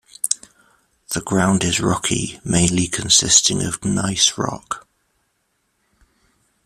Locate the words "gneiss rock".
3.85-4.87